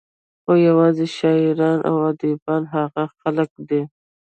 خو 0.43 0.53
يوازې 0.67 1.05
شاعران 1.17 1.79
او 1.89 1.95
اديبان 2.09 2.63
هغه 2.75 3.03
خلق 3.19 3.51
دي 3.69 3.81